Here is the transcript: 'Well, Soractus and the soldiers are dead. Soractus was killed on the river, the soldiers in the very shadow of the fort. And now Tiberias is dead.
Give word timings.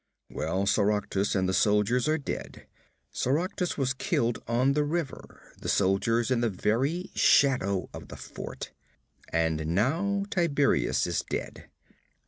'Well, 0.31 0.65
Soractus 0.65 1.35
and 1.35 1.47
the 1.47 1.53
soldiers 1.53 2.07
are 2.07 2.17
dead. 2.17 2.65
Soractus 3.13 3.77
was 3.77 3.93
killed 3.93 4.39
on 4.47 4.73
the 4.73 4.83
river, 4.83 5.53
the 5.61 5.69
soldiers 5.69 6.31
in 6.31 6.41
the 6.41 6.49
very 6.49 7.11
shadow 7.13 7.87
of 7.93 8.07
the 8.07 8.17
fort. 8.17 8.71
And 9.31 9.67
now 9.75 10.25
Tiberias 10.31 11.05
is 11.05 11.23
dead. 11.29 11.69